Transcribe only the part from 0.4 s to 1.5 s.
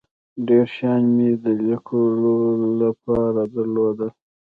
ډیر شیان مې د